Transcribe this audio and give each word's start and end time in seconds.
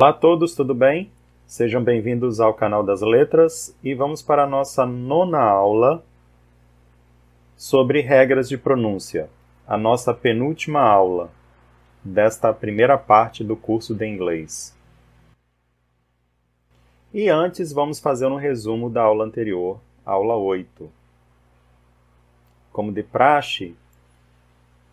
Olá 0.00 0.10
a 0.10 0.12
todos, 0.12 0.54
tudo 0.54 0.76
bem? 0.76 1.10
Sejam 1.44 1.82
bem-vindos 1.82 2.38
ao 2.38 2.54
canal 2.54 2.84
das 2.84 3.00
letras 3.00 3.76
e 3.82 3.96
vamos 3.96 4.22
para 4.22 4.44
a 4.44 4.46
nossa 4.46 4.86
nona 4.86 5.40
aula 5.40 6.04
sobre 7.56 8.00
regras 8.00 8.48
de 8.48 8.56
pronúncia, 8.56 9.28
a 9.66 9.76
nossa 9.76 10.14
penúltima 10.14 10.80
aula 10.80 11.32
desta 12.04 12.52
primeira 12.52 12.96
parte 12.96 13.42
do 13.42 13.56
curso 13.56 13.92
de 13.92 14.06
inglês. 14.06 14.72
E 17.12 17.28
antes 17.28 17.72
vamos 17.72 17.98
fazer 17.98 18.28
um 18.28 18.36
resumo 18.36 18.88
da 18.88 19.02
aula 19.02 19.24
anterior, 19.24 19.80
aula 20.06 20.36
8. 20.36 20.88
Como 22.70 22.92
de 22.92 23.02
praxe, 23.02 23.74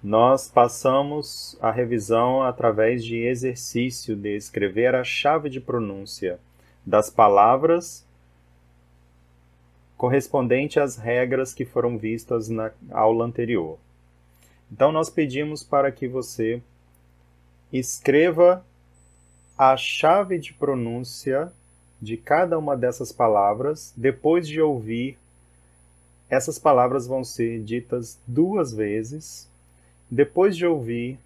nós 0.06 0.48
passamos 0.48 1.58
a 1.60 1.72
revisão 1.72 2.44
através 2.44 3.04
de 3.04 3.18
exercício 3.18 4.16
de 4.16 4.38
escrever 4.38 4.94
a 4.94 5.04
chave 5.04 5.50
de 5.50 5.60
pronúncia 5.60 6.40
das 6.86 7.10
palavras 7.10 8.06
correspondente 9.98 10.80
às 10.80 10.96
regras 10.96 11.56
que 11.56 11.66
foram 11.66 11.98
vistas 11.98 12.50
na 12.50 12.72
aula 12.92 13.26
anterior. 13.26 13.80
Então, 14.72 14.92
nós 14.92 15.10
pedimos 15.10 15.64
para 15.64 15.92
que 15.92 16.08
você 16.08 16.62
escreva 17.74 18.64
a 19.58 19.76
chave 19.76 20.38
de 20.38 20.54
pronúncia 20.54 21.52
de 22.00 22.16
cada 22.16 22.60
uma 22.60 22.78
dessas 22.78 23.12
palavras 23.12 23.92
depois 23.98 24.48
de 24.48 24.62
ouvir. 24.62 25.18
Essas 26.30 26.60
palavras 26.60 27.08
vão 27.08 27.24
ser 27.24 27.64
ditas 27.64 28.20
duas 28.28 28.72
vezes 28.72 29.50
depois 30.16 30.56
de 30.56 30.66
ouvir, 30.66 31.20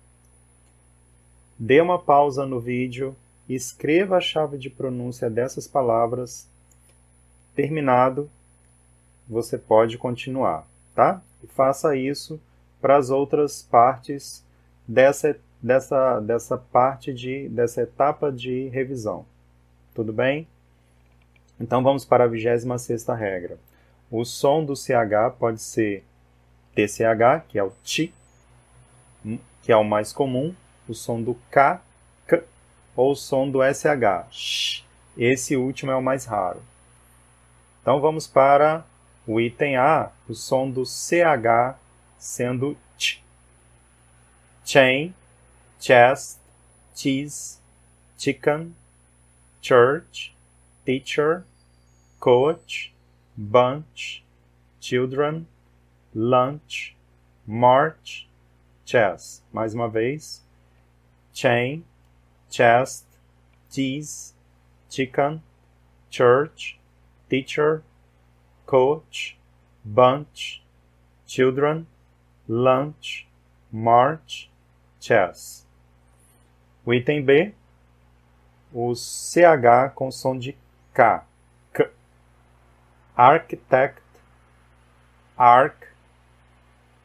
dê 1.60 1.80
uma 1.80 2.00
pausa 2.00 2.44
no 2.44 2.60
vídeo 2.60 3.16
e 3.48 3.54
escreva 3.54 4.18
a 4.18 4.20
chave 4.20 4.58
de 4.58 4.68
pronúncia 4.68 5.30
dessas 5.30 5.68
palavras. 5.68 6.48
Terminado, 7.54 8.28
você 9.28 9.60
pode 9.60 9.96
continuar, 9.96 10.66
tá? 10.96 11.22
E 11.44 11.46
faça 11.46 11.96
isso 11.96 12.42
para 12.82 12.98
as 12.98 13.12
outras 13.12 13.62
partes 13.62 14.44
dessa, 14.88 15.38
dessa, 15.62 16.20
dessa 16.20 16.58
parte 16.58 17.14
de 17.14 17.48
dessa 17.50 17.84
etapa 17.84 18.32
de 18.32 18.70
revisão. 18.70 19.24
Tudo 19.94 20.12
bem? 20.12 20.48
Então 21.60 21.84
vamos 21.84 22.06
para 22.06 22.24
a 22.24 22.28
26 22.28 23.06
regra. 23.10 23.60
O 24.10 24.26
som 24.26 24.66
do 24.66 24.76
CH 24.76 25.38
pode 25.38 25.62
ser 25.62 26.04
TCH, 26.74 27.46
que 27.48 27.60
é 27.60 27.64
o 27.64 27.72
TI, 27.84 28.12
que 29.62 29.72
é 29.72 29.76
o 29.76 29.84
mais 29.84 30.12
comum, 30.14 30.56
o 30.88 30.94
som 30.94 31.22
do 31.22 31.36
K, 31.52 31.82
K 32.28 32.44
ou 32.96 33.12
o 33.12 33.16
som 33.16 33.50
do 33.50 33.60
SH, 33.62 34.32
sh. 34.32 34.84
Esse 35.18 35.56
último 35.56 35.92
é 35.92 35.96
o 35.96 36.02
mais 36.02 36.26
raro. 36.26 36.62
Então 37.82 38.00
vamos 38.00 38.28
para 38.28 38.86
o 39.28 39.40
item 39.40 39.78
A, 39.78 40.12
o 40.28 40.34
som 40.34 40.70
do 40.70 40.86
CH 40.86 41.76
sendo 42.18 42.78
ch. 42.98 43.22
Chain, 44.66 45.14
chest, 45.80 46.40
cheese, 46.96 47.58
chicken, 48.18 48.76
church, 49.62 50.34
teacher, 50.86 51.44
coach, 52.20 52.94
bunch, 53.36 54.24
children, 54.80 55.48
lunch, 56.14 56.96
march, 57.46 58.29
chess. 58.90 59.44
Mais 59.54 59.74
uma 59.74 59.88
vez. 59.88 60.44
Chain, 61.32 61.86
chest, 62.50 63.06
cheese, 63.70 64.34
chicken, 64.90 65.42
church, 66.10 66.80
teacher, 67.30 67.84
coach, 68.66 69.38
bunch, 69.86 70.64
children, 71.28 71.86
lunch, 72.48 73.28
march, 73.72 74.50
chess. 75.00 75.66
O 76.84 76.92
item 76.92 77.24
B, 77.24 77.54
o 78.74 78.96
CH 78.96 79.94
com 79.94 80.12
som 80.12 80.38
de 80.38 80.58
K. 80.94 81.24
K. 81.72 81.90
Architect, 83.16 84.02
arc, 85.38 85.88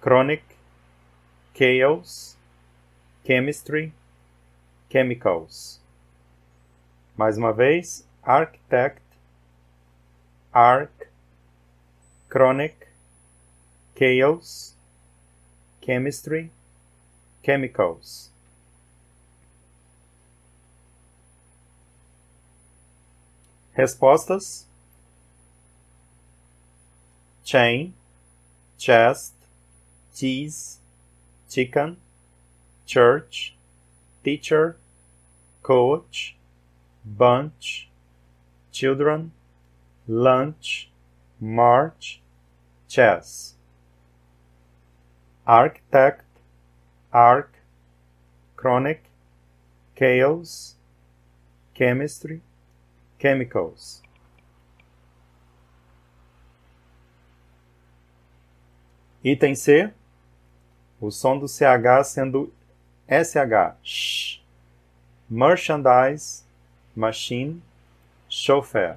chronic, 0.01 0.54
chaos, 1.55 2.37
chemistry, 3.25 3.93
chemicals. 4.91 5.79
Mais 7.17 7.39
uma 7.39 7.53
vez, 7.53 8.05
architect, 8.25 9.01
arc, 10.53 11.09
chronic, 12.29 12.89
chaos, 13.95 14.75
chemistry, 15.81 16.51
chemicals. 17.45 18.31
Respostas: 23.77 24.65
chain, 27.45 27.95
chest, 28.77 29.35
cheese, 30.15 30.81
chicken, 31.55 31.97
church, 32.85 33.55
teacher, 34.25 34.77
coach, 35.63 36.35
bunch, 37.05 37.89
children, 38.73 39.31
lunch, 40.09 40.91
march, 41.41 42.21
chess. 42.89 43.55
Architect, 45.47 46.25
arc, 47.13 47.53
chronic, 48.57 49.05
chaos, 49.95 50.75
chemistry, 51.73 52.41
chemicals. 53.21 54.03
Item 59.25 59.55
C 59.55 59.85
o 61.07 61.11
som 61.11 61.39
do 61.39 61.47
CH 61.47 62.05
sendo 62.05 62.53
SH. 63.07 63.77
Sh. 63.83 64.41
Merchandise, 65.29 66.43
machine, 66.97 67.63
chauffeur. 68.29 68.97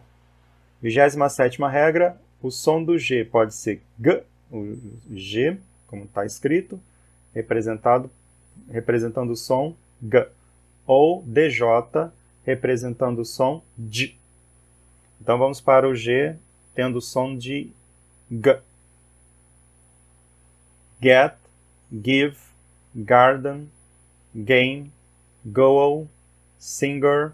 27 0.81 1.62
regra, 1.63 2.18
o 2.41 2.51
som 2.51 2.84
do 2.84 2.97
G 2.97 3.25
pode 3.25 3.53
ser 3.53 3.81
G, 4.00 4.23
o 4.51 4.78
G, 5.12 5.57
como 5.88 6.06
está 6.06 6.25
escrito, 6.25 6.79
representado, 7.34 8.09
representando 8.69 9.31
o 9.31 9.35
som 9.35 9.75
G, 10.01 10.28
ou 10.85 11.24
DJ, 11.24 11.62
representando 12.45 13.19
o 13.19 13.25
som 13.25 13.62
D. 13.75 14.16
Então 15.19 15.38
vamos 15.38 15.59
para 15.59 15.88
o 15.88 15.95
G, 15.95 16.35
tendo 16.75 17.00
o 17.00 17.01
som 17.01 17.35
de 17.35 17.72
G. 18.29 18.59
Get, 21.01 21.35
give, 21.91 22.53
garden, 23.05 23.71
game, 24.45 24.91
goal, 25.53 26.09
singer, 26.57 27.33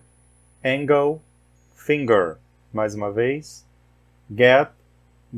angle, 0.64 1.22
finger. 1.74 2.38
Mais 2.72 2.96
uma 2.96 3.12
vez. 3.12 3.66
Get, 4.34 4.72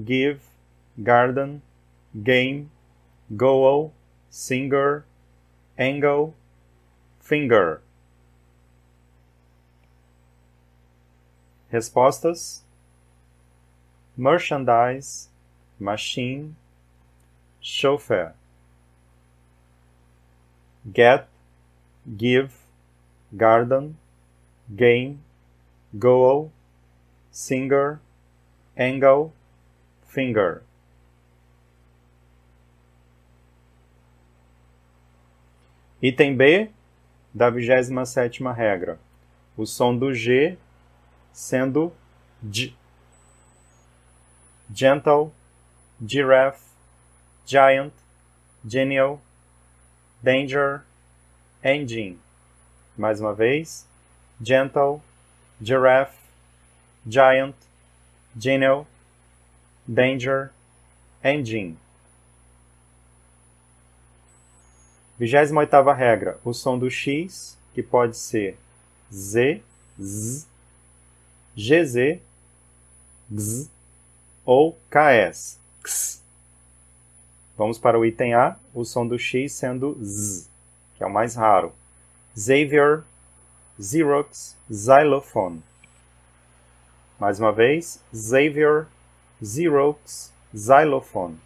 give, 0.04 0.42
garden, 1.02 1.62
game, 2.24 2.70
goal, 3.36 3.94
singer, 4.30 5.06
angle, 5.78 6.34
finger. 7.20 7.82
Respostas: 11.72 12.62
merchandise, 14.16 15.30
machine, 15.80 16.56
chauffeur 17.60 18.34
get, 20.86 21.28
give, 22.18 22.54
garden, 23.36 23.98
game, 24.76 25.20
goal, 25.98 26.52
singer, 27.32 28.00
angle, 28.78 29.34
finger. 30.08 30.64
Item 36.04 36.38
B 36.38 36.70
da 37.34 37.50
27 37.50 38.44
regra. 38.54 39.00
O 39.58 39.66
som 39.66 39.98
do 39.98 40.14
G 40.14 40.58
sendo 41.34 41.92
G. 42.44 42.74
Gentle, 44.70 45.32
giraffe, 46.02 46.64
giant, 47.46 47.94
genial, 48.64 49.22
Danger, 50.24 50.82
Engine. 51.64 52.20
Mais 52.98 53.20
uma 53.20 53.34
vez. 53.34 53.86
gentle, 54.42 55.02
giraffe, 55.62 56.18
giant, 57.08 57.56
genial, 58.38 58.88
danger, 59.88 60.52
engine. 61.24 61.78
28 65.18 65.94
regra. 65.94 66.38
O 66.44 66.54
som 66.54 66.78
do 66.78 66.90
X, 66.90 67.58
que 67.74 67.82
pode 67.82 68.18
ser 68.18 68.58
Z, 69.12 69.62
Z, 69.98 70.46
GZ, 71.56 72.20
GZ 73.32 73.70
ou 74.46 74.78
KS. 74.90 75.58
X. 75.82 76.25
Vamos 77.58 77.80
para 77.80 77.98
o 77.98 78.06
item 78.06 78.34
A, 78.34 78.58
o 78.74 78.84
som 78.84 79.08
do 79.08 79.18
X 79.18 79.54
sendo 79.54 79.98
Z, 80.04 80.50
que 80.96 81.04
é 81.04 81.08
o 81.08 81.12
mais 81.12 81.36
raro. 81.36 81.72
Xavier, 82.38 83.04
Xerox, 83.80 84.58
Xylophone. 84.70 85.64
Mais 87.18 87.40
uma 87.40 87.54
vez, 87.54 88.02
Xavier, 88.14 88.88
Xerox, 89.42 90.34
Xylophone. 90.54 91.40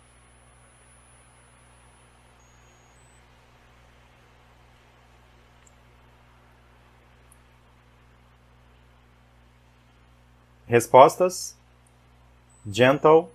Respostas: 10.68 11.56
Gentle, 12.66 13.28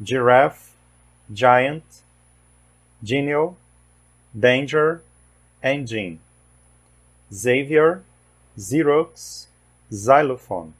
Giraffe, 0.00 0.72
Giant, 1.28 1.82
Genial, 3.02 3.56
Danger, 4.34 5.02
Engine. 5.62 6.18
Xavier, 7.32 8.02
Xerox, 8.56 9.46
Xylophone. 9.92 10.72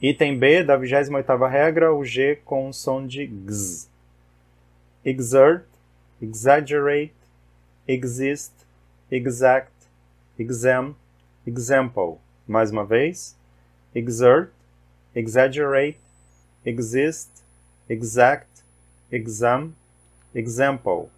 Item 0.00 0.38
B 0.38 0.62
da 0.62 0.78
28ª 0.78 1.48
regra, 1.48 1.92
o 1.92 2.04
G 2.04 2.36
com 2.44 2.68
o 2.68 2.72
som 2.72 3.04
de 3.04 3.22
X. 3.22 3.90
Exert, 5.04 5.66
exaggerate, 6.22 7.14
exist, 7.86 8.52
exact, 9.10 9.72
exam, 10.38 10.94
example. 11.44 12.20
Mais 12.48 12.70
uma 12.70 12.84
vez. 12.84 13.36
Exert, 13.94 14.50
exaggerate, 15.14 15.98
exist, 16.64 17.30
exact, 17.88 18.48
exam, 19.12 19.74
example. 20.34 21.10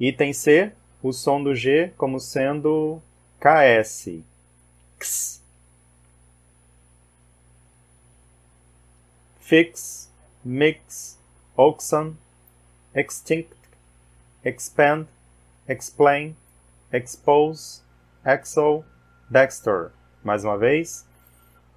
Item 0.00 0.32
C, 0.32 0.72
o 1.02 1.12
som 1.12 1.42
do 1.42 1.54
G 1.54 1.92
como 1.96 2.18
sendo 2.18 3.00
KS. 3.40 4.22
X. 4.96 5.42
Fix, 9.40 10.10
mix, 10.44 11.16
oxen, 11.56 12.16
extinct, 12.92 13.56
expand, 14.44 15.06
explain, 15.68 16.36
expose, 16.92 17.80
exo, 18.24 18.84
dexter. 19.30 19.92
Mais 20.22 20.44
uma 20.44 20.58
vez. 20.58 21.06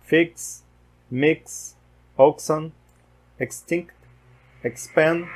Fix, 0.01 0.63
mix, 1.09 1.75
oxen, 2.17 2.71
extinct, 3.39 3.93
expand, 4.63 5.27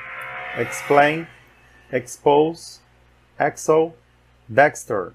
explain, 0.57 1.27
expose, 1.91 2.81
exo, 3.39 3.93
dexter. 4.49 5.13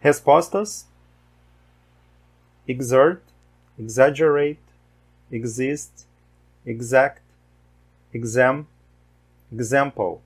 Respostas: 0.00 0.86
exert, 2.66 3.22
exaggerate, 3.78 4.58
exist, 5.30 6.08
exact, 6.66 7.22
exam, 8.12 8.66
example. 9.52 10.22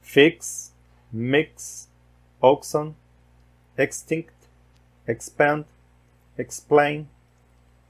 Fix, 0.00 0.72
mix, 1.12 1.88
oxen, 2.40 2.94
extinct, 3.76 4.34
expand, 5.08 5.64
explain, 6.38 7.08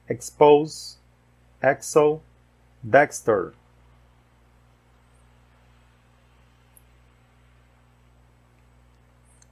expose, 0.08 0.98
exo, 1.62 2.20
dexter. 2.82 3.52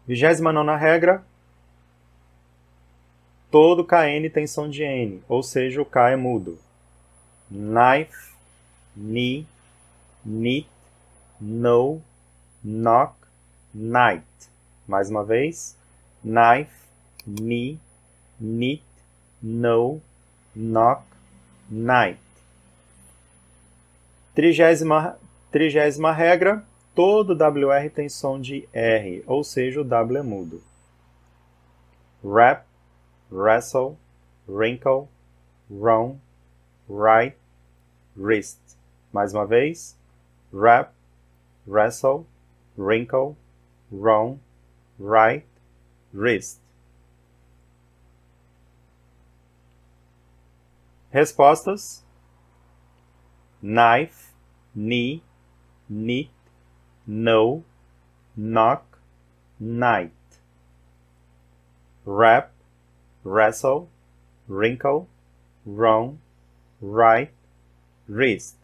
Vigésima 0.07 0.53
nona 0.53 0.77
regra. 0.77 1.25
Todo 3.51 3.85
KN 3.85 4.31
tem 4.33 4.47
som 4.47 4.69
de 4.69 4.83
N, 4.83 5.23
ou 5.29 5.43
seja, 5.43 5.81
o 5.83 5.85
K 5.85 6.11
é 6.11 6.17
mudo. 6.17 6.59
Knife, 7.51 8.32
knee, 8.97 9.47
knit, 10.25 10.67
no, 11.41 12.03
knock, 12.63 13.15
night. 13.75 14.25
Mais 14.87 15.11
uma 15.11 15.25
vez. 15.25 15.77
Knife, 16.23 16.87
knee, 17.27 17.79
knit, 18.41 18.83
no, 19.43 20.01
knock, 20.55 21.05
night. 21.71 22.21
Trigésima, 24.35 25.17
trigésima 25.51 26.13
regra 26.13 26.65
todo 26.95 27.35
WR 27.35 27.91
tem 27.95 28.09
som 28.09 28.41
de 28.41 28.69
R, 28.73 29.23
ou 29.27 29.43
seja, 29.43 29.81
o 29.81 29.85
W 29.85 30.19
é 30.19 30.23
mudo. 30.23 30.63
Rap, 32.23 32.67
wrestle, 33.31 33.97
wrinkle, 34.47 35.09
wrong, 35.71 36.21
right, 36.89 37.37
wrist. 38.17 38.61
Mais 39.13 39.35
uma 39.35 39.47
vez. 39.47 39.97
Rap, 40.51 40.93
wrestle, 41.67 42.27
wrinkle, 42.77 43.37
wrong, 43.91 44.41
right, 44.99 45.45
wrist. 46.13 46.61
Respostas: 51.13 52.01
knife, 53.61 54.33
knee, 54.75 55.23
knit, 55.89 56.31
no, 57.07 57.65
knock, 58.37 58.99
night. 59.61 60.13
Rap, 62.05 62.51
wrestle, 63.25 63.89
wrinkle, 64.49 65.07
wrong, 65.67 66.19
right, 66.81 67.31
wrist. 68.09 68.57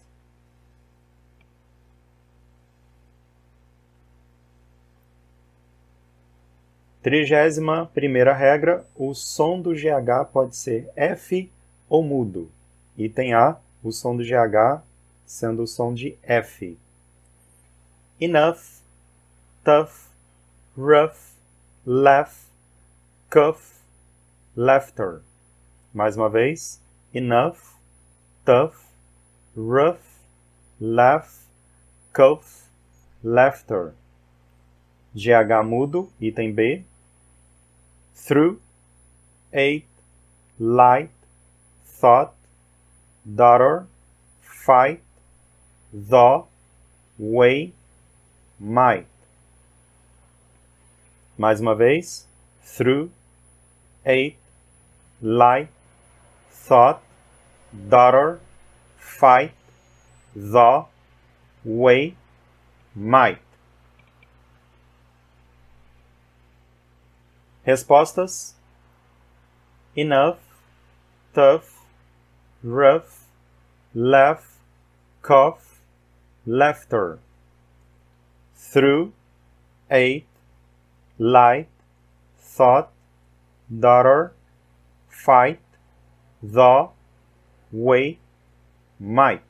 Trigésima 7.08 7.86
primeira 7.94 8.34
regra, 8.34 8.84
o 8.94 9.14
som 9.14 9.62
do 9.62 9.72
GH 9.72 10.28
pode 10.30 10.54
ser 10.54 10.90
F 10.94 11.50
ou 11.88 12.02
mudo. 12.02 12.50
Item 12.98 13.32
A, 13.32 13.56
o 13.82 13.90
som 13.90 14.14
do 14.14 14.22
GH 14.22 14.82
sendo 15.24 15.62
o 15.62 15.66
som 15.66 15.94
de 15.94 16.18
F 16.22 16.76
enough, 18.20 18.82
tough, 19.64 20.10
rough, 20.76 21.36
laugh, 21.86 22.50
cuff, 23.30 23.80
laughter. 24.56 25.22
Mais 25.94 26.16
uma 26.16 26.28
vez. 26.28 26.80
Enough, 27.14 27.78
tough, 28.44 28.76
rough, 29.56 30.20
laugh, 30.80 31.46
cuff, 32.12 32.68
laughter. 33.22 33.94
GH 35.14 35.64
mudo, 35.64 36.10
item 36.20 36.52
B. 36.52 36.84
Through, 38.26 38.60
ate, 39.52 39.86
light, 40.58 41.10
thought, 41.86 42.34
daughter, 43.24 43.86
fight, 44.42 45.00
the, 45.92 46.42
way, 47.18 47.72
might. 48.60 49.06
Mais 51.38 51.60
uma 51.60 51.74
vez. 51.74 52.26
Through, 52.62 53.10
ate, 54.04 54.36
light, 55.22 55.68
thought, 56.50 57.00
daughter, 57.88 58.40
fight, 58.98 59.52
the, 60.36 60.84
way, 61.64 62.14
might. 62.94 63.47
Respostas: 67.68 68.54
enough, 69.94 70.38
tough, 71.34 71.84
rough, 72.62 73.26
laugh, 73.94 74.56
cough, 75.20 75.82
laughter. 76.46 77.18
Through, 78.56 79.12
ate, 79.90 80.24
light, 81.18 81.68
thought, 82.38 82.90
daughter, 83.68 84.32
fight, 85.10 85.60
the, 86.42 86.88
way, 87.70 88.18
might. 88.98 89.42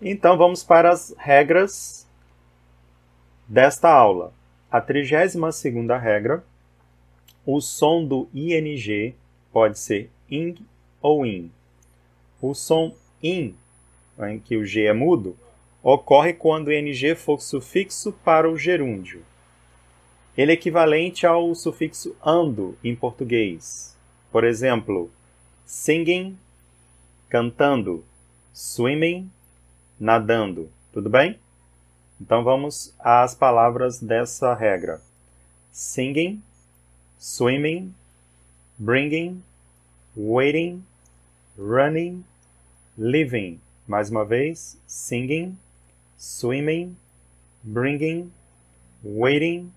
Então 0.00 0.38
vamos 0.38 0.64
para 0.64 0.90
as 0.92 1.14
regras 1.18 2.07
desta 3.48 3.88
aula. 3.90 4.32
A 4.70 4.80
32ª 4.82 5.98
regra, 5.98 6.44
o 7.46 7.60
som 7.60 8.04
do 8.04 8.28
ing 8.34 9.14
pode 9.50 9.78
ser 9.78 10.10
ing 10.30 10.54
ou 11.00 11.24
in. 11.24 11.50
O 12.42 12.54
som 12.54 12.94
in, 13.22 13.54
em 14.18 14.38
que 14.38 14.56
o 14.56 14.66
g 14.66 14.84
é 14.84 14.92
mudo, 14.92 15.34
ocorre 15.82 16.34
quando 16.34 16.68
o 16.68 16.72
ing 16.72 17.14
for 17.14 17.40
sufixo 17.40 18.12
para 18.12 18.50
o 18.50 18.58
gerúndio. 18.58 19.24
Ele 20.36 20.52
é 20.52 20.54
equivalente 20.54 21.26
ao 21.26 21.54
sufixo 21.54 22.14
ando 22.22 22.76
em 22.84 22.94
português. 22.94 23.96
Por 24.30 24.44
exemplo, 24.44 25.10
singing, 25.64 26.38
cantando, 27.28 28.04
swimming, 28.52 29.30
nadando. 29.98 30.70
Tudo 30.92 31.08
bem? 31.08 31.38
Então 32.20 32.42
vamos 32.42 32.94
às 32.98 33.34
palavras 33.34 34.00
dessa 34.00 34.52
regra: 34.54 35.00
singing, 35.72 36.42
swimming, 37.18 37.94
bringing, 38.76 39.42
waiting, 40.16 40.84
running, 41.56 42.24
living. 42.96 43.60
Mais 43.86 44.10
uma 44.10 44.24
vez, 44.24 44.76
singing, 44.86 45.56
swimming, 46.16 46.96
bringing, 47.62 48.32
waiting, 49.02 49.72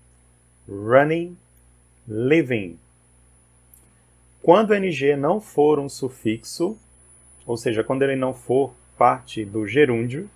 running, 0.68 1.36
living. 2.06 2.78
Quando 4.42 4.70
o 4.70 4.74
NG 4.74 5.14
não 5.16 5.40
for 5.40 5.78
um 5.78 5.88
sufixo, 5.88 6.76
ou 7.46 7.56
seja, 7.56 7.84
quando 7.84 8.02
ele 8.02 8.16
não 8.16 8.34
for 8.34 8.74
parte 8.98 9.44
do 9.44 9.66
gerúndio, 9.66 10.28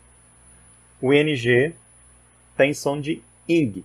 o 1.03 1.13
ING 1.13 1.75
tem 2.57 2.75
som 2.75 3.01
de 3.01 3.23
ing. 3.49 3.85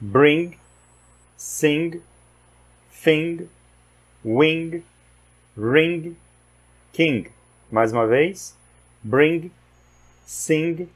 Bring, 0.00 0.56
sing, 1.36 2.02
thing, 2.92 3.48
wing, 4.22 4.84
ring, 5.56 6.16
king. 6.92 7.26
Mais 7.70 7.92
uma 7.92 8.06
vez. 8.06 8.54
Bring, 9.02 9.50
sing, 10.24 10.88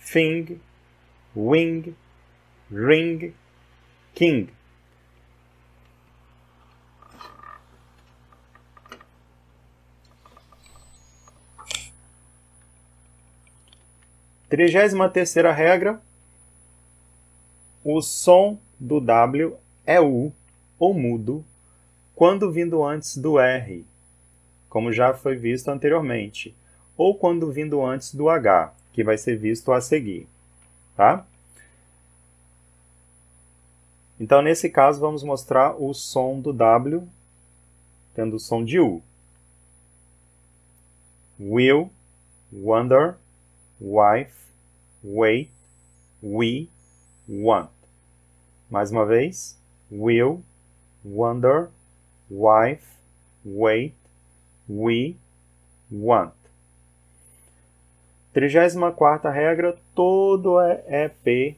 thing, 0.00 0.60
wing, 1.34 1.96
ring, 2.70 3.34
king. 4.14 4.48
Trigésima 14.50 15.08
terceira 15.08 15.52
regra. 15.52 16.02
O 17.84 18.02
som 18.02 18.58
do 18.78 19.00
W 19.00 19.56
é 19.86 20.00
U 20.00 20.32
ou 20.76 20.92
mudo 20.92 21.44
quando 22.16 22.50
vindo 22.50 22.84
antes 22.84 23.16
do 23.16 23.38
R, 23.38 23.86
como 24.68 24.92
já 24.92 25.14
foi 25.14 25.36
visto 25.36 25.68
anteriormente, 25.68 26.54
ou 26.96 27.14
quando 27.14 27.50
vindo 27.50 27.82
antes 27.82 28.12
do 28.12 28.28
H, 28.28 28.74
que 28.92 29.04
vai 29.04 29.16
ser 29.16 29.36
visto 29.36 29.72
a 29.72 29.80
seguir. 29.80 30.28
Tá? 30.96 31.24
Então, 34.18 34.42
nesse 34.42 34.68
caso, 34.68 35.00
vamos 35.00 35.22
mostrar 35.22 35.80
o 35.80 35.94
som 35.94 36.40
do 36.40 36.52
W 36.52 37.08
tendo 38.14 38.36
o 38.36 38.40
som 38.40 38.64
de 38.64 38.80
U. 38.80 39.00
Will, 41.38 41.90
wonder, 42.52 43.16
wife, 43.80 44.39
wait, 45.02 45.50
we, 46.22 46.68
want. 47.28 47.70
Mais 48.70 48.90
uma 48.90 49.04
vez, 49.04 49.56
will, 49.90 50.42
wonder, 51.04 51.70
wife, 52.28 52.96
wait, 53.44 53.94
we, 54.68 55.16
want. 55.90 56.34
34 58.32 59.30
regra, 59.32 59.76
todo 59.94 60.60
EP 60.86 61.56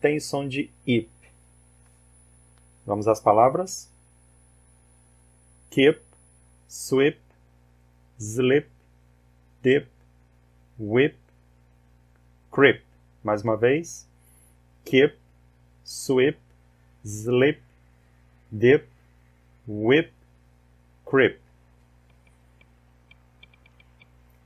tem 0.00 0.20
som 0.20 0.48
de 0.48 0.70
IP. 0.86 1.10
Vamos 2.86 3.08
às 3.08 3.20
palavras? 3.20 3.90
Keep, 5.70 6.00
sweep, 6.68 7.18
slip, 8.18 8.68
dip, 9.62 9.88
whip, 10.78 11.16
creep. 12.58 12.82
Mais 13.22 13.44
uma 13.44 13.56
vez. 13.56 14.04
Keep, 14.84 15.16
sweep, 15.84 16.36
slip, 17.04 17.60
dip, 18.50 18.84
whip, 19.68 20.12
creep. 21.08 21.38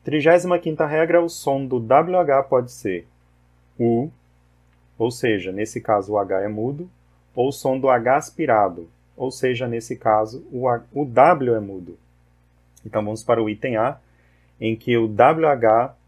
35 0.04 0.84
regra, 0.84 1.22
o 1.22 1.28
som 1.30 1.64
do 1.64 1.78
WH 1.78 2.48
pode 2.50 2.70
ser 2.70 3.06
U, 3.78 4.10
ou 4.98 5.10
seja, 5.10 5.50
nesse 5.50 5.80
caso 5.80 6.12
o 6.12 6.18
H 6.18 6.42
é 6.42 6.48
mudo, 6.48 6.90
ou 7.34 7.48
o 7.48 7.52
som 7.52 7.78
do 7.78 7.88
H 7.88 8.16
aspirado, 8.16 8.90
ou 9.16 9.30
seja, 9.30 9.66
nesse 9.66 9.96
caso 9.96 10.46
o, 10.52 10.68
H, 10.68 10.84
o 10.92 11.06
W 11.06 11.54
é 11.54 11.60
mudo. 11.60 11.96
Então 12.84 13.02
vamos 13.02 13.24
para 13.24 13.42
o 13.42 13.48
item 13.48 13.76
A, 13.76 13.98
em 14.60 14.76
que 14.76 14.98
o 14.98 15.06
WH 15.06 16.01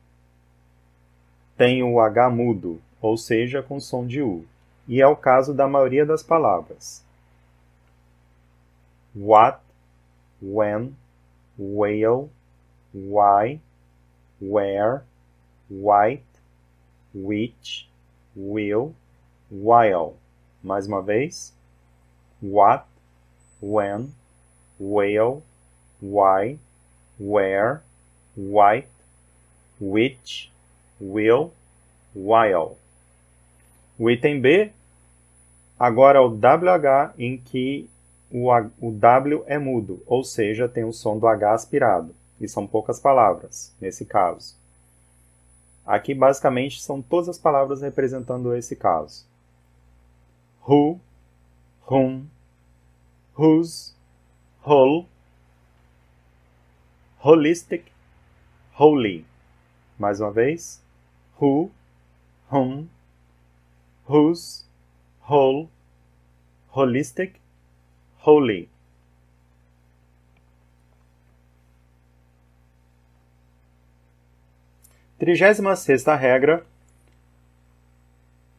tem 1.57 1.83
o 1.83 2.01
H 2.01 2.31
mudo, 2.31 2.81
ou 3.01 3.17
seja, 3.17 3.63
com 3.63 3.79
som 3.79 4.07
de 4.07 4.23
U. 4.23 4.45
E 4.87 5.01
é 5.01 5.07
o 5.07 5.17
caso 5.17 5.55
da 5.55 5.67
maioria 5.67 6.05
das 6.05 6.23
palavras. 6.23 7.03
What, 9.15 9.61
when, 10.43 10.95
whale, 11.59 12.29
why, 12.93 13.61
where, 14.41 15.03
white, 15.71 16.25
which, 17.15 17.89
will, 18.37 18.95
while. 19.51 20.17
Mais 20.63 20.87
uma 20.87 21.01
vez. 21.01 21.53
What, 22.43 22.85
when, 23.61 24.13
whale, 24.79 25.43
why, 26.01 26.59
where, 27.19 27.83
white, 28.37 28.89
which, 29.81 30.51
will, 31.01 31.53
while. 32.15 32.77
O 33.99 34.11
item 34.11 34.41
B, 34.41 34.73
agora 35.79 36.21
o 36.23 36.29
WH 36.29 37.15
em 37.19 37.39
que 37.39 37.89
o, 38.31 38.51
o 38.81 38.91
W 38.91 39.45
é 39.47 39.59
mudo, 39.59 40.03
ou 40.07 40.25
seja, 40.25 40.69
tem 40.69 40.85
o 40.85 40.93
som 40.93 41.19
do 41.19 41.27
H 41.27 41.53
aspirado. 41.53 42.15
E 42.41 42.49
são 42.49 42.67
poucas 42.67 42.99
palavras, 42.99 43.73
nesse 43.81 44.05
caso. 44.05 44.57
Aqui, 45.87 46.15
basicamente, 46.15 46.83
são 46.83 47.01
todas 47.01 47.29
as 47.29 47.39
palavras 47.39 47.83
representando 47.83 48.55
esse 48.57 48.75
caso. 48.75 49.25
Who, 50.67 50.99
whom, 51.89 52.25
whose, 53.39 53.95
whole, 54.67 55.07
holistic, 57.23 57.85
holy. 58.79 59.25
Mais 59.99 60.21
uma 60.21 60.33
vez 60.33 60.84
who, 61.41 61.71
whom, 62.49 62.88
whose, 64.07 64.64
whole, 65.21 65.69
holistic, 66.71 67.35
holy. 68.19 68.69
Trigésima 75.19 75.76
sexta 75.76 76.14
regra. 76.14 76.67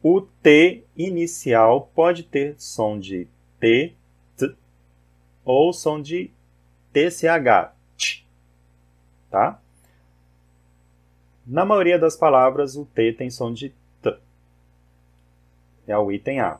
O 0.02 0.20
T 0.20 0.84
inicial 0.96 1.90
pode 1.94 2.22
ter 2.22 2.54
som 2.58 2.98
de 2.98 3.26
T, 3.60 3.94
T 4.36 4.54
ou 5.44 5.72
som 5.72 6.00
de 6.00 6.30
TCH. 6.92 8.22
tá? 9.30 9.60
Na 11.46 11.64
maioria 11.64 11.96
das 11.96 12.16
palavras, 12.16 12.74
o 12.74 12.84
T 12.84 13.12
tem 13.12 13.30
som 13.30 13.52
de 13.52 13.72
T. 14.02 14.16
É 15.86 15.96
o 15.96 16.10
item 16.10 16.40
A. 16.40 16.58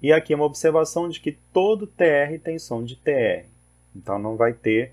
E 0.00 0.12
aqui 0.12 0.34
uma 0.34 0.44
observação 0.44 1.08
de 1.08 1.18
que 1.18 1.32
todo 1.52 1.86
TR 1.86 2.38
tem 2.42 2.60
som 2.60 2.84
de 2.84 2.94
TR. 2.94 3.44
Então 3.94 4.20
não 4.20 4.36
vai 4.36 4.52
ter, 4.52 4.92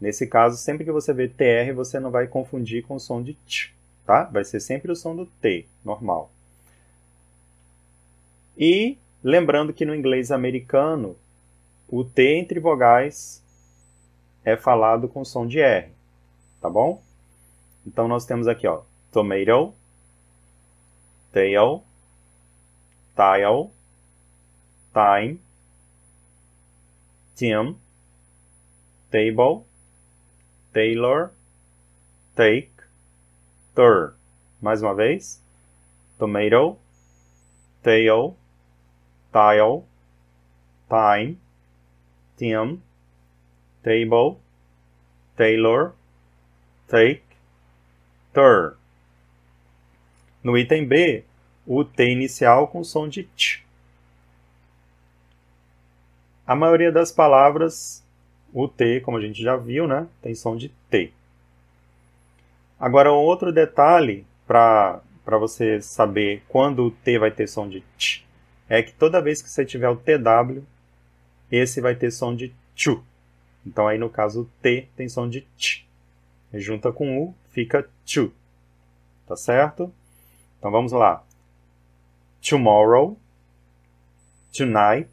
nesse 0.00 0.26
caso, 0.26 0.56
sempre 0.56 0.84
que 0.84 0.90
você 0.90 1.12
vê 1.12 1.28
TR, 1.28 1.72
você 1.74 2.00
não 2.00 2.10
vai 2.10 2.26
confundir 2.26 2.84
com 2.84 2.96
o 2.96 3.00
som 3.00 3.22
de 3.22 3.34
T, 3.34 3.72
tá? 4.04 4.24
Vai 4.24 4.44
ser 4.44 4.58
sempre 4.58 4.90
o 4.90 4.96
som 4.96 5.14
do 5.14 5.26
T, 5.26 5.64
normal. 5.84 6.30
E 8.58 8.98
lembrando 9.22 9.72
que 9.72 9.84
no 9.84 9.94
inglês 9.94 10.32
americano, 10.32 11.16
o 11.88 12.02
T 12.02 12.36
entre 12.36 12.58
vogais 12.58 13.40
é 14.44 14.56
falado 14.56 15.08
com 15.08 15.24
som 15.24 15.46
de 15.46 15.60
R, 15.60 15.88
tá 16.60 16.68
bom? 16.68 17.05
Então 17.86 18.08
nós 18.08 18.24
temos 18.24 18.48
aqui, 18.48 18.66
ó, 18.66 18.82
tomato, 19.12 19.72
tail, 21.32 21.84
tile, 23.14 23.70
time, 24.92 25.40
team, 27.36 27.76
table, 29.10 29.64
tailor, 30.72 31.30
take, 32.34 32.72
tur. 33.74 34.14
Mais 34.60 34.82
uma 34.82 34.94
vez, 34.94 35.40
tomato, 36.18 36.76
tail, 37.82 38.36
tile, 39.32 39.84
time, 40.88 41.38
team, 42.36 42.82
table, 43.82 44.38
tailor, 45.36 45.94
take, 46.88 47.25
No 50.42 50.56
item 50.56 50.86
B, 50.86 51.24
o 51.66 51.84
T 51.84 52.10
inicial 52.10 52.68
com 52.68 52.84
som 52.84 53.08
de 53.08 53.24
T. 53.24 53.62
A 56.46 56.54
maioria 56.54 56.92
das 56.92 57.10
palavras, 57.10 58.04
o 58.52 58.68
T, 58.68 59.00
como 59.00 59.16
a 59.16 59.20
gente 59.20 59.42
já 59.42 59.56
viu, 59.56 59.88
né, 59.88 60.06
tem 60.22 60.34
som 60.34 60.56
de 60.56 60.68
T. 60.90 61.12
Agora, 62.78 63.12
um 63.12 63.16
outro 63.16 63.52
detalhe 63.52 64.24
para 64.46 65.00
você 65.24 65.80
saber 65.80 66.42
quando 66.48 66.84
o 66.84 66.90
T 66.90 67.18
vai 67.18 67.30
ter 67.30 67.48
som 67.48 67.68
de 67.68 67.80
T 67.80 68.26
é 68.68 68.82
que 68.82 68.92
toda 68.92 69.22
vez 69.22 69.40
que 69.40 69.48
você 69.48 69.64
tiver 69.64 69.88
o 69.88 69.96
TW, 69.96 70.62
esse 71.50 71.80
vai 71.80 71.94
ter 71.94 72.10
som 72.10 72.34
de 72.34 72.52
TCHU. 72.74 73.04
Então 73.64 73.86
aí 73.86 73.96
no 73.98 74.10
caso 74.10 74.42
o 74.42 74.44
T 74.60 74.88
tem 74.96 75.08
som 75.08 75.28
de 75.28 75.42
TCH. 75.42 75.86
Junta 76.52 76.92
com 76.92 77.22
U, 77.22 77.34
fica 77.50 77.82
TCHU. 78.04 78.32
Tá 79.26 79.36
certo? 79.36 79.92
Então 80.58 80.70
vamos 80.70 80.92
lá. 80.92 81.24
Tomorrow, 82.40 83.18
tonight, 84.52 85.10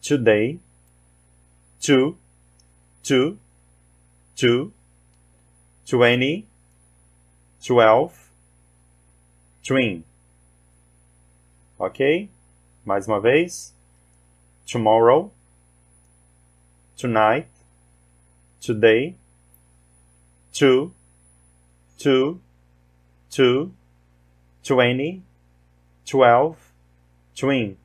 today, 0.00 0.58
to, 1.80 2.16
to, 3.02 3.38
to, 4.36 4.72
twenty, 5.86 6.46
twelve, 7.64 8.14
twin. 9.62 10.02
Ok? 11.78 12.30
Mais 12.84 13.06
uma 13.06 13.20
vez. 13.20 13.74
Tomorrow, 14.66 15.32
tonight, 16.96 17.48
today, 18.60 19.16
two, 20.52 20.92
two, 21.98 22.40
two, 23.30 23.72
twenty, 24.62 25.22
twelve, 26.04 26.56
twin. 27.34 27.76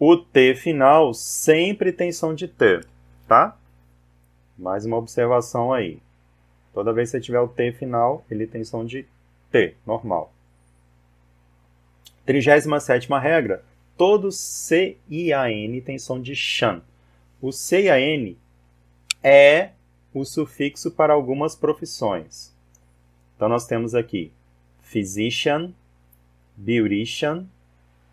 O 0.00 0.16
T 0.16 0.54
final 0.54 1.12
sempre 1.12 1.92
tem 1.92 2.12
som 2.12 2.34
de 2.34 2.46
T, 2.46 2.80
tá? 3.26 3.56
Mais 4.56 4.84
uma 4.84 4.96
observação 4.96 5.72
aí. 5.72 6.00
Toda 6.72 6.92
vez 6.92 7.10
que 7.10 7.18
você 7.18 7.20
tiver 7.20 7.40
o 7.40 7.48
T 7.48 7.72
final, 7.72 8.24
ele 8.30 8.46
tem 8.46 8.62
som 8.62 8.84
de 8.84 9.06
T, 9.50 9.74
normal. 9.84 10.32
37 12.24 13.08
regra 13.20 13.64
todo 13.96 14.30
C 14.30 14.98
e 15.08 15.32
a 15.32 15.50
N 15.50 15.80
tem 15.80 15.98
som 15.98 16.20
de 16.20 16.36
shan. 16.36 16.82
O 17.40 17.50
C 17.50 17.84
e 17.84 17.90
a 17.90 17.98
N 17.98 18.36
é 19.22 19.70
o 20.12 20.24
sufixo 20.24 20.90
para 20.90 21.12
algumas 21.12 21.54
profissões. 21.54 22.52
Então 23.36 23.48
nós 23.48 23.66
temos 23.66 23.94
aqui 23.94 24.32
physician, 24.80 25.72
beautician, 26.56 27.46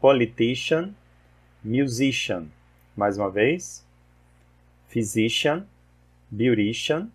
politician, 0.01 0.93
musician. 1.63 2.47
Mais 2.95 3.17
uma 3.17 3.29
vez, 3.29 3.85
physician, 4.87 5.65
beautician, 6.29 7.09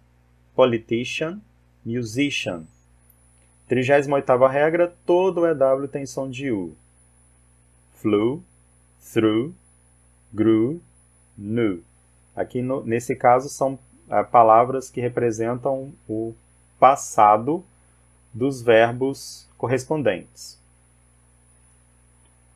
politician, 0.55 1.41
musician. 1.85 2.67
38ª 3.71 4.51
regra, 4.51 4.93
todo 5.07 5.47
EW 5.47 5.87
tem 5.87 6.05
som 6.05 6.29
de 6.29 6.51
U. 6.51 6.77
Flu, 7.95 8.43
through, 9.01 9.55
grew, 10.35 10.83
knew. 11.39 11.85
Aqui 12.41 12.63
no, 12.63 12.83
nesse 12.83 13.15
caso 13.15 13.51
são 13.51 13.79
é, 14.09 14.23
palavras 14.23 14.89
que 14.89 14.99
representam 14.99 15.93
o 16.09 16.35
passado 16.79 17.63
dos 18.33 18.63
verbos 18.63 19.47
correspondentes. 19.59 20.59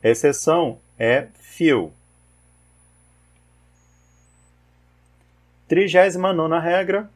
exceção 0.03 0.79
é 0.99 1.29
few. 1.35 1.93
39 5.69 6.59
regra. 6.61 7.11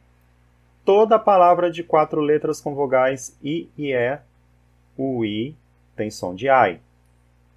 Toda 0.85 1.17
palavra 1.17 1.71
de 1.71 1.83
quatro 1.83 2.21
letras 2.21 2.61
com 2.61 2.75
vogais 2.75 3.35
I 3.43 3.67
e 3.75 3.93
E, 3.93 4.19
o 4.95 5.25
I 5.25 5.55
tem 5.95 6.11
som 6.11 6.35
de 6.35 6.47
I. 6.47 6.79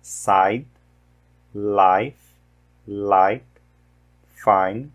Side, 0.03 0.67
life, 1.55 2.19
like, 2.87 3.45
fine, 4.35 4.91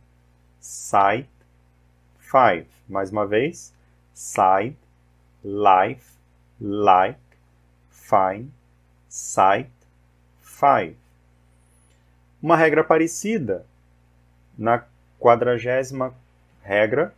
sight, 0.67 1.29
five. 2.19 2.67
Mais 2.89 3.09
uma 3.09 3.25
vez, 3.25 3.73
side, 4.13 4.75
life, 5.41 6.11
like, 6.59 7.19
fine, 7.89 8.51
sight, 9.07 9.71
five. 10.41 10.97
Uma 12.43 12.57
regra 12.57 12.83
parecida 12.83 13.65
na 14.57 14.83
quadragésima 15.17 16.13
regra, 16.61 17.15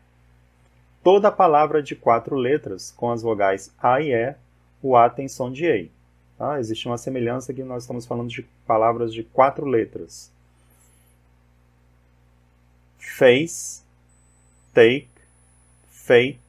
toda 1.03 1.31
palavra 1.31 1.81
de 1.81 1.95
quatro 1.95 2.35
letras 2.35 2.93
com 2.95 3.11
as 3.11 3.23
vogais 3.23 3.73
A 3.81 3.99
e 3.99 4.13
E, 4.13 4.35
o 4.81 4.95
A 4.95 5.09
tem 5.09 5.27
som 5.27 5.51
de 5.51 5.65
EI. 5.65 5.91
Tá? 6.37 6.59
Existe 6.59 6.87
uma 6.87 6.99
semelhança 6.99 7.51
que 7.51 7.63
nós 7.63 7.83
estamos 7.83 8.05
falando 8.05 8.29
de 8.29 8.43
palavras 8.67 9.11
de 9.11 9.23
quatro 9.23 9.65
letras. 9.65 10.31
Face, 13.17 13.81
take, 14.73 15.09
fate, 15.89 16.39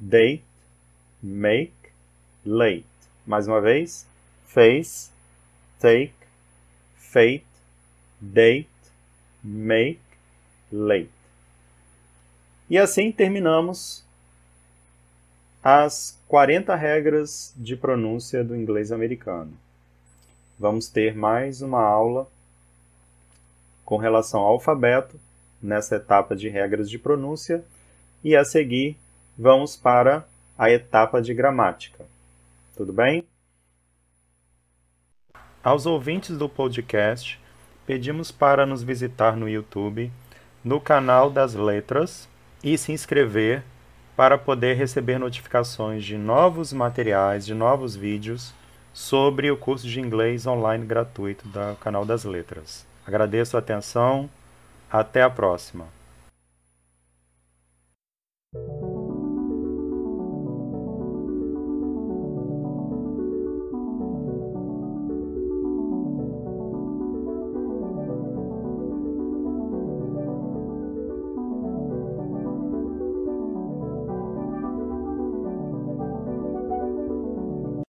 date, 0.00 0.42
make, 1.22 1.72
late. 2.44 2.86
Mais 3.24 3.46
uma 3.46 3.60
vez. 3.60 4.04
Face, 4.46 5.10
take, 5.78 6.12
fate, 6.96 7.46
date, 8.20 8.68
make, 9.44 10.00
late. 10.72 11.10
E 12.68 12.76
assim 12.78 13.12
terminamos 13.12 14.04
as 15.62 16.18
40 16.26 16.74
regras 16.74 17.52
de 17.56 17.76
pronúncia 17.76 18.42
do 18.42 18.56
inglês 18.56 18.90
americano. 18.90 19.52
Vamos 20.58 20.88
ter 20.88 21.14
mais 21.14 21.62
uma 21.62 21.82
aula 21.82 22.26
com 23.84 23.96
relação 23.96 24.40
ao 24.40 24.54
alfabeto 24.54 25.20
nessa 25.62 25.96
etapa 25.96 26.36
de 26.36 26.48
regras 26.48 26.88
de 26.88 26.98
pronúncia 26.98 27.64
e 28.22 28.36
a 28.36 28.44
seguir 28.44 28.96
vamos 29.36 29.76
para 29.76 30.26
a 30.56 30.70
etapa 30.70 31.20
de 31.20 31.34
gramática. 31.34 32.04
Tudo 32.76 32.92
bem? 32.92 33.24
Aos 35.62 35.84
ouvintes 35.84 36.38
do 36.38 36.48
podcast, 36.48 37.40
pedimos 37.86 38.30
para 38.30 38.64
nos 38.64 38.82
visitar 38.82 39.36
no 39.36 39.48
YouTube, 39.48 40.12
no 40.64 40.80
canal 40.80 41.30
das 41.30 41.54
letras 41.54 42.28
e 42.62 42.76
se 42.78 42.92
inscrever 42.92 43.62
para 44.16 44.38
poder 44.38 44.74
receber 44.74 45.18
notificações 45.18 46.04
de 46.04 46.16
novos 46.16 46.72
materiais, 46.72 47.44
de 47.44 47.52
novos 47.52 47.94
vídeos 47.94 48.54
sobre 48.94 49.50
o 49.50 49.56
curso 49.56 49.86
de 49.86 50.00
inglês 50.00 50.46
online 50.46 50.86
gratuito 50.86 51.46
do 51.48 51.76
canal 51.76 52.04
das 52.04 52.24
letras. 52.24 52.86
Agradeço 53.06 53.56
a 53.56 53.60
atenção, 53.60 54.30
até 55.00 55.22
a 55.22 55.30
próxima. 55.30 55.95